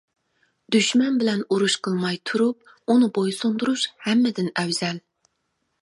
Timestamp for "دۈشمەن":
0.75-1.19